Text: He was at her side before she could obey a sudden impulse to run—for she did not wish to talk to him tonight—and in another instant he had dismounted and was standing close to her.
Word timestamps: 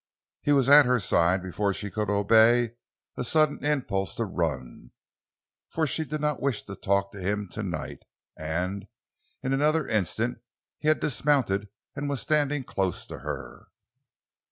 He 0.41 0.51
was 0.51 0.67
at 0.67 0.87
her 0.87 0.99
side 0.99 1.43
before 1.43 1.75
she 1.75 1.91
could 1.91 2.09
obey 2.09 2.71
a 3.17 3.23
sudden 3.23 3.63
impulse 3.63 4.15
to 4.15 4.25
run—for 4.25 5.85
she 5.85 6.05
did 6.05 6.19
not 6.19 6.41
wish 6.41 6.63
to 6.65 6.75
talk 6.75 7.11
to 7.11 7.19
him 7.21 7.47
tonight—and 7.47 8.87
in 9.43 9.53
another 9.53 9.87
instant 9.87 10.39
he 10.79 10.87
had 10.87 11.01
dismounted 11.01 11.69
and 11.95 12.09
was 12.09 12.19
standing 12.19 12.63
close 12.63 13.05
to 13.05 13.19
her. 13.19 13.67